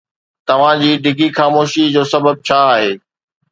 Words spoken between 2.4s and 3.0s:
ڇا آهي؟